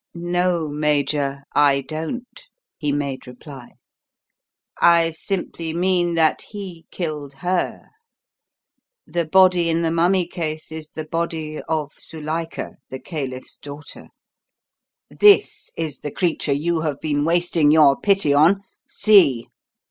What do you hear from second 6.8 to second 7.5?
killed